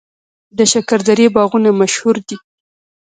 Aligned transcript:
د 0.57 0.59
شکردرې 0.71 1.27
باغونه 1.35 1.69
مشهور 1.79 2.15
دي 2.27 2.37